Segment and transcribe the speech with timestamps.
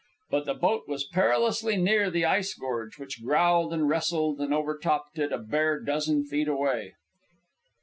[0.31, 4.75] But the boat was perilously near the ice gorge, which growled and wrestled and over
[4.75, 6.95] topped it a bare dozen feet away.